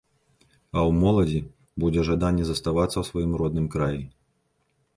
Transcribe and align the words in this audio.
А 0.43 0.79
ў 0.83 0.91
моладзі 1.01 1.41
будзе 1.85 2.01
жаданне 2.09 2.47
заставацца 2.47 2.93
ў 2.99 3.05
сваім 3.11 3.31
родным 3.43 3.67
краі. 3.77 4.03